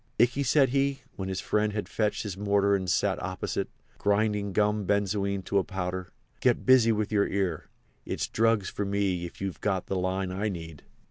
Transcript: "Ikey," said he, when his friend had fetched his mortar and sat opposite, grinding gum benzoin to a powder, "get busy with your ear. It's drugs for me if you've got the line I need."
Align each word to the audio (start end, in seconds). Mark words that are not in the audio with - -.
"Ikey," 0.19 0.41
said 0.41 0.69
he, 0.69 1.03
when 1.15 1.29
his 1.29 1.41
friend 1.41 1.73
had 1.73 1.87
fetched 1.87 2.23
his 2.23 2.35
mortar 2.35 2.73
and 2.75 2.89
sat 2.89 3.21
opposite, 3.21 3.69
grinding 3.99 4.51
gum 4.51 4.87
benzoin 4.87 5.43
to 5.43 5.59
a 5.59 5.63
powder, 5.63 6.11
"get 6.39 6.65
busy 6.65 6.91
with 6.91 7.11
your 7.11 7.27
ear. 7.27 7.67
It's 8.03 8.27
drugs 8.27 8.67
for 8.67 8.83
me 8.83 9.25
if 9.25 9.41
you've 9.41 9.61
got 9.61 9.85
the 9.85 9.95
line 9.99 10.31
I 10.31 10.49
need." 10.49 10.81